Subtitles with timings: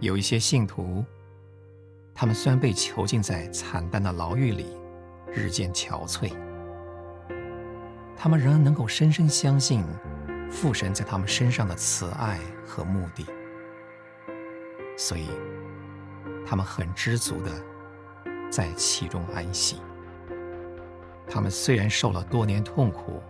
[0.00, 1.04] 有一些信徒，
[2.14, 4.66] 他们虽然被囚禁在惨淡的牢狱里，
[5.32, 6.32] 日渐憔悴，
[8.16, 9.84] 他们仍然能够深深相信
[10.50, 13.24] 父神在他们身上的慈爱和目的，
[14.96, 15.28] 所以
[16.46, 17.50] 他们很知足的
[18.50, 19.78] 在其中安息。
[21.26, 23.22] 他们虽然受了多年痛苦，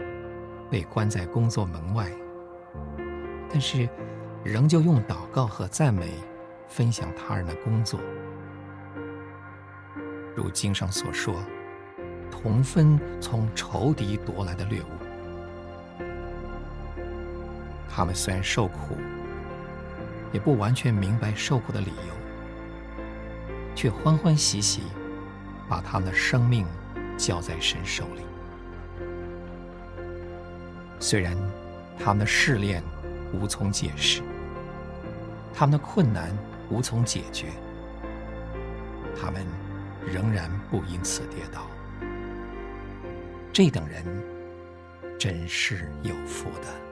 [0.68, 2.10] 被关在工作门外，
[3.48, 3.88] 但是
[4.42, 6.10] 仍旧用祷告和赞美
[6.68, 8.00] 分享他人的工作。
[10.36, 11.34] 如经上所说，
[12.30, 14.86] 同分从仇敌夺来的掠物。
[17.88, 18.96] 他们虽然受苦，
[20.32, 23.04] 也不完全明白受苦的理由，
[23.76, 24.82] 却欢欢喜喜
[25.68, 26.66] 把他们的生命
[27.16, 28.22] 交在神手里。
[30.98, 31.36] 虽然
[31.96, 32.82] 他们的试炼
[33.32, 34.20] 无从解释，
[35.54, 36.36] 他们的困难
[36.70, 37.46] 无从解决，
[39.20, 39.46] 他们
[40.06, 41.66] 仍然不因此跌倒。
[43.52, 44.04] 这等人
[45.18, 46.83] 真是有福的。